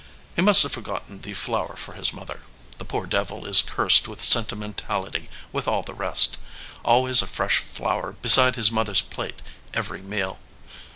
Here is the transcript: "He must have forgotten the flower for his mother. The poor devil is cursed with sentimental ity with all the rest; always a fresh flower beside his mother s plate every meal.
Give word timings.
"He 0.35 0.41
must 0.41 0.63
have 0.63 0.71
forgotten 0.71 1.21
the 1.21 1.35
flower 1.35 1.75
for 1.75 1.93
his 1.93 2.11
mother. 2.11 2.41
The 2.79 2.85
poor 2.85 3.05
devil 3.05 3.45
is 3.45 3.61
cursed 3.61 4.07
with 4.07 4.19
sentimental 4.19 5.05
ity 5.05 5.29
with 5.51 5.67
all 5.67 5.83
the 5.83 5.93
rest; 5.93 6.39
always 6.83 7.21
a 7.21 7.27
fresh 7.27 7.57
flower 7.59 8.13
beside 8.13 8.55
his 8.55 8.71
mother 8.71 8.93
s 8.93 9.01
plate 9.01 9.43
every 9.75 10.01
meal. 10.01 10.39